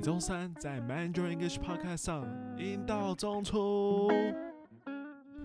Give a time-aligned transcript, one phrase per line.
[0.00, 4.08] 每周三在 Mandarin English Podcast 上，英道中出。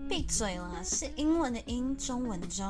[0.08, 2.66] 闭嘴了，是英文的英，中文的中。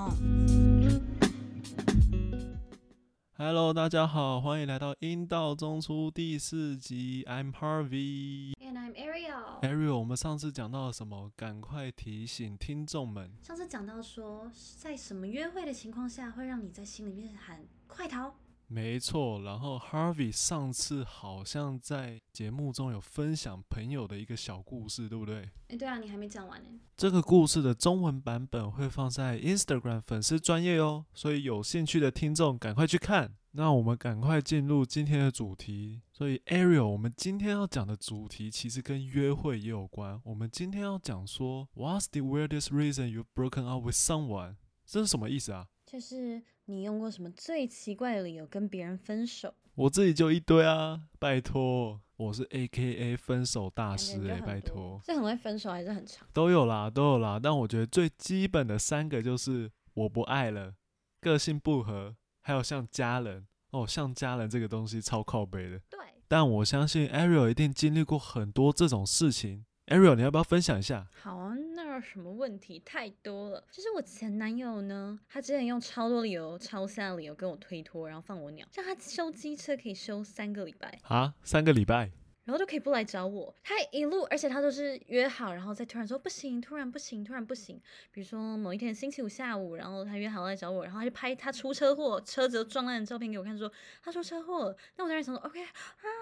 [3.35, 7.25] Hello，大家好，欢迎来到英道中出第四集。
[7.29, 8.55] I'm Harvey。
[8.59, 9.61] And I'm Ariel。
[9.63, 11.31] Ariel，我们上次讲到了什么？
[11.37, 13.31] 赶快提醒听众们。
[13.45, 18.35] 上次讲到说，在什么约会的情况下会让你在心里面喊“快逃”？
[18.69, 25.49] 没错，然后 Harvey 上次好像在节目中有分享朋友的一个小故事，对不对？
[25.69, 26.69] 哎，对啊，你还没讲完呢。
[26.97, 33.37] 这个故事的中文版本会放在 Instagram 粉丝专业哦，所以有兴趣的听众赶快去看。
[33.53, 36.03] 那我们赶快进入今天的主题。
[36.13, 40.21] 所以 Ariel，我们今天要讲的主题其实跟约会也有关。
[40.25, 44.57] 我们今天要讲说，What's the weirdest reason you've broken up with someone？
[44.85, 45.69] 这是什么意思啊？
[45.97, 49.55] 就是你用过什么最奇怪的理由跟别人分手？
[49.77, 55.01] 我自己就一堆啊，拜托，我是 AKA 分手大师哎、欸，拜托。
[55.07, 56.29] 是很会分手还是很长？
[56.35, 57.41] 都有啦，都有啦。
[57.43, 60.75] 但我觉得最基本的三个就是我不爱了，
[61.23, 65.79] 个性不合，还有像家人哦，像家人这个东西超靠背的。
[65.89, 65.99] 对。
[66.29, 69.65] 但我相信 Ariel 一定经历过很多这种事情。
[69.87, 71.09] Ariel，你要不要分享一下？
[71.23, 71.56] 好啊，
[72.01, 72.81] 什么问题？
[72.85, 73.65] 太多了。
[73.71, 78.67] 就是我前男友呢，他之前用超多理由、超散的理由跟我推脱，然后放我鸟。
[78.73, 82.11] 像他修机车可以修三个礼拜啊，三个礼拜。
[82.47, 87.77] 然后就可以不来找我，他一路，而且他都是约好，然后再突然说不行，突然不行，突然不行。
[88.13, 94.75] 比如说某一天星期五下午，然后他约好来找我，然后他就拍他出车祸，车子撞烂的照片给我看，说他出车祸。
[94.97, 95.69] 那我当时想说，OK 啊，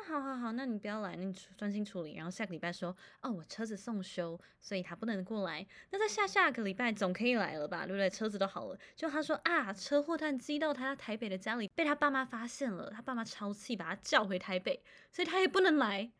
[0.09, 2.15] 好好好，那你不要来，那你专心处理。
[2.17, 5.67] 然后下个礼拜说，哦，我车子送修，所以他不能过来。
[5.91, 8.09] 那在下下个礼拜总可以来了吧，对不对？
[8.09, 8.79] 车子都好了。
[8.97, 16.11] 就他说啊，车祸他寄到他台北的家里，被他爸妈发现了，他爸妈超气，把他叫回台北，所以他也不能来。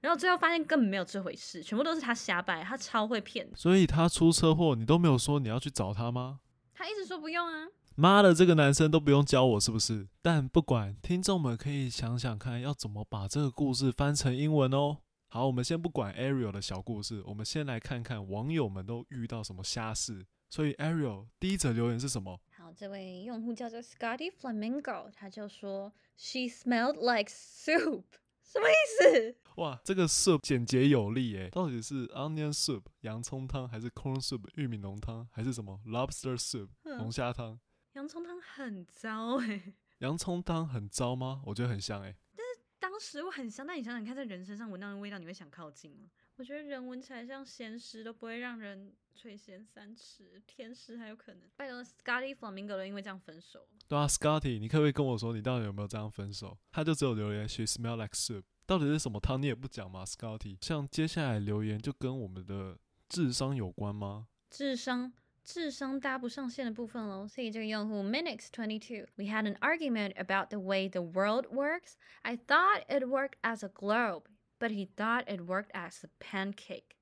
[0.00, 3.50] 然后最后发现根本没有这回事，全部都是他瞎掰，他超会骗。
[3.54, 6.40] 所以他出车祸，你都没有说你要去找他吗？
[6.72, 7.68] 他一直说不用啊。
[7.96, 10.08] 妈的，这个男生都不用教我是不是？
[10.22, 14.98] 但不管，听众们可以想想看，要怎么把这个故事翻成英文哦。
[15.26, 20.24] 好，我们先不管 Ariel 的小故事，我们先来看看网友们都遇到什么瞎事。
[20.48, 22.40] 所以 Ariel 第一则留言是什么？
[22.56, 28.04] 好，这位用户叫做 Scotty Flamingo，他就说 She smelled like soup。
[28.42, 29.36] 什么意思？
[29.60, 37.60] 哇，这个 soup 简洁有力诶，到底是 onion soup 洋葱汤，还是 corn soup 玉米浓汤，还是什么 lobster soup 龙虾汤？
[37.92, 39.74] 洋葱汤很糟诶。
[40.00, 41.42] 洋葱汤很糟吗？
[41.44, 42.16] 我觉得很香诶。
[42.34, 46.08] 但是当时我很香，但你想想看，在人身上闻到的味道，你会想靠近吗？
[46.36, 51.42] 我觉得人闻起来像咸食都不会让人垂涎三尺，天使还有可能。
[51.56, 53.68] 拜托，Scotty Flamingo 都因为这样分手。
[53.88, 56.56] 对啊，Scotty，你可不可以跟我说你到底有没有这样分手？
[56.72, 59.40] 他就只有留言，She smell like soup，到底是什么汤？
[59.40, 60.56] 你也不讲吗，Scotty？
[60.60, 62.78] 像接下来留言就跟我们的
[63.08, 64.28] 智商有关吗？
[64.48, 65.12] 智商，
[65.44, 67.26] 智商搭不上线的部分喽。
[67.26, 71.94] 所以这个用户 Minix Twenty Two，We had an argument about the way the world works.
[72.22, 74.24] I thought it worked as a globe.
[74.60, 76.98] But he thought it worked as a pancake.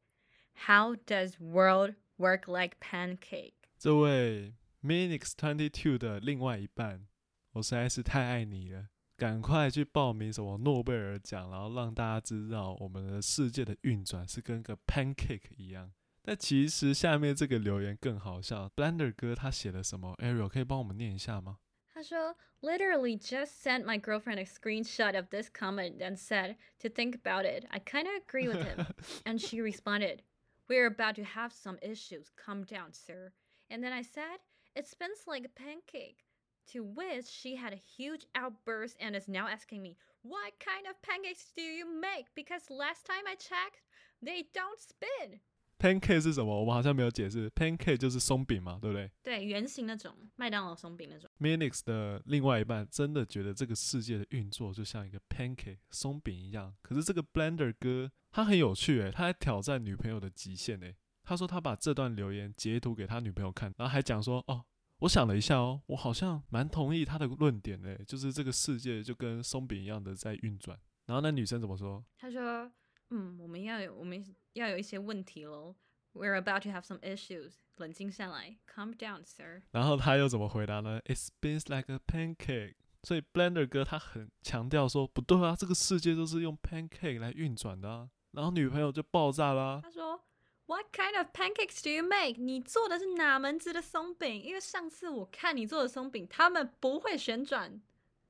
[0.67, 3.53] How does world work like pancake?
[3.77, 7.07] 这位 Minix Twenty Two 的另外一半，
[7.53, 8.87] 我实在是太爱你了，
[9.17, 15.91] 赶快去报名什么诺贝尔奖，然后让大家知道我们的世界的运转是跟个 pancake 一样。
[16.21, 20.15] 但其实下面这个留言更好笑，Blender 哥他写了什么？
[20.19, 21.57] Ariel 可以帮我们念一下吗？
[21.93, 27.65] 他说，literally just sent my girlfriend a screenshot of this comment and said to think about it.
[27.69, 28.87] I kind of agree with him.
[29.25, 30.19] And she responded,
[30.68, 32.30] we're about to have some issues.
[32.36, 33.32] Calm down, sir.
[33.70, 34.38] And then I said,
[34.74, 36.24] it spins like a pancake.
[36.72, 41.00] To which she had a huge outburst and is now asking me, what kind of
[41.00, 42.26] pancakes do you make?
[42.34, 43.80] Because last time I checked,
[44.20, 45.40] they don't spin.
[45.78, 46.60] Pancake 是什么？
[46.60, 47.48] 我们好像没有解释。
[47.50, 49.10] Pancake 就是松饼嘛，对不对？
[49.22, 51.30] 对，圆形那种，麦当劳松饼那种。
[51.38, 56.74] Minix 的另外一半真的觉得这个世界的运作就像一个 pancake 松饼一样。
[56.82, 60.96] 可是这个 Blender 哥他很有趣诶，他还挑战女朋友的极限诶。
[61.22, 64.64] 他说他把这段留言截图给他女朋友看，然后还讲说：“哦，
[65.00, 70.76] 我想了一下哦，我好像蛮同意他的论点诶，就是这个世界就跟松饼一样的在运转。”
[71.06, 72.04] 然后那女生怎么说？
[72.18, 72.72] 他说。
[73.10, 75.74] 嗯，我们要有我们要有一些问题喽。
[76.12, 77.54] We're about to have some issues。
[77.76, 79.62] 冷静下来，Calm down, sir。
[79.70, 82.74] 然后他又怎么回答呢？It spins like a pancake。
[83.04, 88.10] 所以 Blender 哥他很强调说，不对啊，这个世界都是用 pancake 来运转的啊。
[88.32, 89.80] 然后女朋友就爆炸啦。
[89.82, 90.20] 他说
[90.66, 92.40] ，What kind of pancakes do you make？
[92.40, 94.42] 你做的是哪门子的松饼？
[94.42, 97.80] 因为上次我看你做的松饼，他们不会旋转。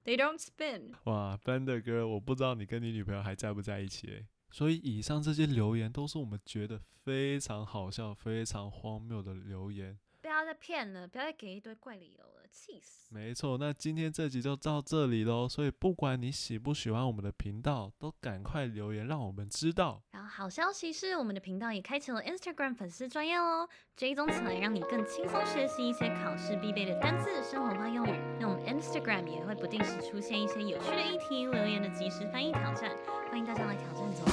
[0.05, 0.93] They don't spin。
[1.05, 4.27] 哇，Blender 哥，我不知道你跟你女朋友还在不在一起诶。
[4.51, 9.99] 所以以上这些留言都是我们觉得非常好笑、非常荒谬的留言。
[10.39, 13.13] 不要再骗了，不要再给一堆怪理由了，气死！
[13.13, 15.49] 没错，那今天这集就到这里喽。
[15.49, 20.01] 所以不管你喜不喜欢我们的频道，都赶快留言让我们知道。
[20.13, 28.15] 然后好消息是，我们的频道也开启了 Instagram 粉丝专业哦，追踪起来让你更轻松学习一些考试必备的单字、生活化用语。
[28.39, 32.97] 那我们 Instagram 也会不定时出现一些有趣的议题、留言的即时翻译挑战，
[33.29, 34.25] 欢迎大家来挑战做。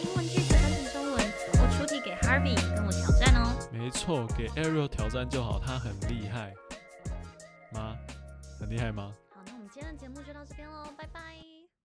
[0.00, 1.14] 英文句子翻译中文，
[1.54, 1.98] 我出题。
[2.00, 2.77] 给 Harvey。
[3.88, 6.52] 没错，给 Ariel 挑战就好，他很厉害
[7.72, 7.96] 吗？
[8.60, 9.14] 很厉害吗？
[9.34, 11.37] 好，那我们今天的节目就到这边喽，拜拜。